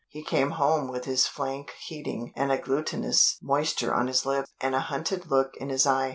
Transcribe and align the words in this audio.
He 0.09 0.23
came 0.23 0.49
home 0.57 0.87
with 0.87 1.05
his 1.05 1.27
flank 1.27 1.73
heating 1.85 2.33
and 2.35 2.51
a 2.51 2.57
glutinous 2.57 3.37
moisture 3.39 3.93
on 3.93 4.07
his 4.07 4.25
lip, 4.25 4.45
and 4.59 4.73
a 4.73 4.79
hunted 4.79 5.29
look 5.29 5.55
in 5.57 5.69
his 5.69 5.85
eye. 5.85 6.09